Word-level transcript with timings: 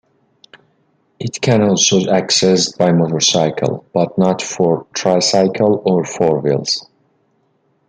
It 1.19 1.39
can 1.41 1.61
also 1.61 2.09
access 2.09 2.75
by 2.75 2.91
motorcycle, 2.91 3.85
but 3.93 4.17
not 4.17 4.41
for 4.41 4.87
Tricycle 4.95 5.83
or 5.85 6.03
Four 6.05 6.39
Wheels. 6.39 6.89